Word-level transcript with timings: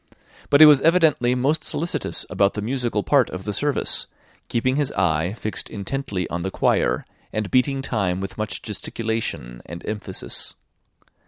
But 0.49 0.61
he 0.61 0.65
was 0.65 0.81
evidently 0.81 1.35
most 1.35 1.63
solicitous 1.63 2.25
about 2.27 2.55
the 2.55 2.61
musical 2.63 3.03
part 3.03 3.29
of 3.29 3.43
the 3.43 3.53
service, 3.53 4.07
keeping 4.49 4.75
his 4.75 4.91
eye 4.93 5.33
fixed 5.33 5.69
intently 5.69 6.27
on 6.31 6.41
the 6.41 6.49
choir, 6.49 7.05
and 7.31 7.51
beating 7.51 7.83
time 7.83 8.19
with 8.19 8.35
much 8.35 8.63
gesticulation 8.63 9.61
and 9.67 9.85
emphasis. 9.87 10.55